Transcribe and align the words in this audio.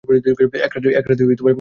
এক 0.03 0.73
রাত্রি 0.75 0.89
এক 0.91 1.05
দিন 1.09 1.17
সমুদ্রে। 1.19 1.49